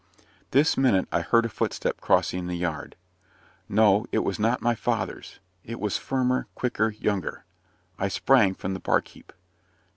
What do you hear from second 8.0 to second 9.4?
sprang from the barkheap.